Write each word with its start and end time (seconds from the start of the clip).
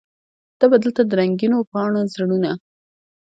ته 0.59 0.65
به 0.71 0.77
دلته 0.83 1.01
د 1.05 1.11
رنګینو 1.19 1.59
پاڼو 1.71 2.01
زړونه 2.13 2.51